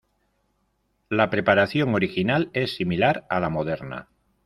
La 1.09 1.29
preparación 1.29 1.93
original 1.93 2.49
es 2.53 2.75
similar 2.75 3.27
a 3.29 3.39
la 3.39 3.49
moderna. 3.49 4.07